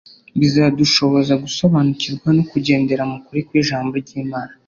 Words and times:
bizadushoboza 0.39 1.33
gusobanukirwa 1.43 2.27
no 2.37 2.43
kugendera 2.51 3.03
mu 3.11 3.17
kuri 3.25 3.39
kw'ijambo 3.47 3.93
ry'Imana. 4.03 4.53